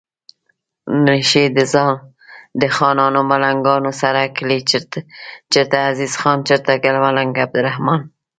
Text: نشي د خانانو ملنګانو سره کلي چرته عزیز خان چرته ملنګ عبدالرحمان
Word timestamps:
نشي 1.05 1.45
د 2.61 2.63
خانانو 2.75 3.19
ملنګانو 3.31 3.91
سره 4.01 4.21
کلي 4.37 4.59
چرته 5.53 5.77
عزیز 5.89 6.13
خان 6.21 6.37
چرته 6.47 6.71
ملنګ 7.05 7.31
عبدالرحمان 7.45 8.01